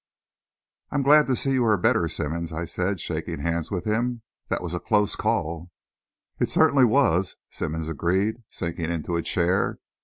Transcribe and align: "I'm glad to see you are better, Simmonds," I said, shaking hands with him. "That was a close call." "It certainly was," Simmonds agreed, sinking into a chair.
"I'm 0.89 1.03
glad 1.03 1.27
to 1.27 1.35
see 1.35 1.51
you 1.51 1.63
are 1.65 1.77
better, 1.77 2.07
Simmonds," 2.07 2.51
I 2.51 2.65
said, 2.65 2.99
shaking 2.99 3.41
hands 3.41 3.69
with 3.69 3.85
him. 3.85 4.23
"That 4.49 4.63
was 4.63 4.73
a 4.73 4.79
close 4.79 5.15
call." 5.15 5.69
"It 6.39 6.49
certainly 6.49 6.85
was," 6.85 7.35
Simmonds 7.51 7.87
agreed, 7.87 8.37
sinking 8.49 8.89
into 8.91 9.15
a 9.15 9.21
chair. 9.21 9.77